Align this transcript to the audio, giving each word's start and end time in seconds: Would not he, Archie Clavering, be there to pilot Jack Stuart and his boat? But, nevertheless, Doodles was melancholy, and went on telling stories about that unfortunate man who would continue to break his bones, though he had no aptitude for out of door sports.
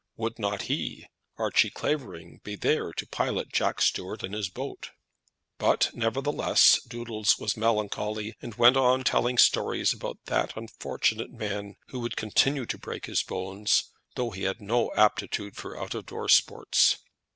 Would 0.17 0.39
not 0.39 0.63
he, 0.63 1.05
Archie 1.37 1.69
Clavering, 1.69 2.41
be 2.43 2.55
there 2.55 2.91
to 2.91 3.05
pilot 3.05 3.53
Jack 3.53 3.79
Stuart 3.83 4.23
and 4.23 4.33
his 4.33 4.49
boat? 4.49 4.89
But, 5.59 5.91
nevertheless, 5.93 6.81
Doodles 6.81 7.37
was 7.37 7.55
melancholy, 7.55 8.33
and 8.41 8.55
went 8.55 8.77
on 8.77 9.03
telling 9.03 9.37
stories 9.37 9.93
about 9.93 10.17
that 10.25 10.57
unfortunate 10.57 11.29
man 11.29 11.75
who 11.89 11.99
would 11.99 12.17
continue 12.17 12.65
to 12.65 12.79
break 12.79 13.05
his 13.05 13.21
bones, 13.21 13.91
though 14.15 14.31
he 14.31 14.41
had 14.41 14.59
no 14.59 14.91
aptitude 14.95 15.55
for 15.55 15.79
out 15.79 15.93
of 15.93 16.07
door 16.07 16.27
sports. 16.29 16.97